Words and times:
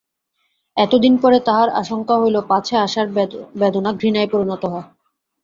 এতদিন 0.77 1.13
পরে 1.17 1.37
তাহার 1.47 1.69
আশঙ্কা 1.81 2.15
হইল, 2.17 2.35
পাছে 2.49 2.75
আশার 2.77 3.07
বেদনা 3.55 3.91
ঘৃণায় 3.93 4.29
পরিণত 4.33 4.63
হয়। 4.73 4.87